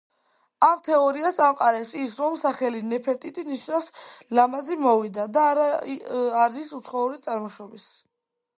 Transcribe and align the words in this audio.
ამ 0.67 0.77
თეორიას 0.85 1.35
ამყარებს 1.47 1.91
ის, 2.03 2.13
რომ 2.21 2.37
სახელი 2.39 2.79
ნეფერტიტი 2.95 3.45
ნიშნავს 3.51 3.93
„ლამაზი 4.39 4.79
მოვიდა“ 4.87 5.29
და 5.39 5.45
არის 6.47 6.75
უცხოური 6.81 7.25
წარმოშობისა. 7.29 7.97